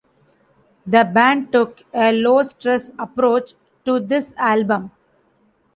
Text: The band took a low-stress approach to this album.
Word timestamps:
The 0.87 1.03
band 1.05 1.51
took 1.53 1.83
a 1.93 2.11
low-stress 2.11 2.91
approach 2.97 3.53
to 3.85 3.99
this 3.99 4.33
album. 4.35 4.89